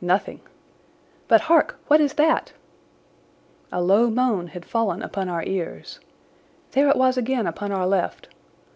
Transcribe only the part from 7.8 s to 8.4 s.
left!